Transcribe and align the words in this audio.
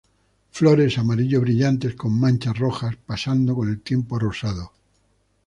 Flores 0.49 0.97
amarillo 0.97 1.41
brillantes 1.41 1.93
con 1.93 2.19
manchas 2.19 2.57
rojas, 2.57 2.95
pasando 3.05 3.53
con 3.53 3.69
el 3.69 3.81
tiempo 3.81 4.15
a 4.15 4.19
rosado. 4.19 4.71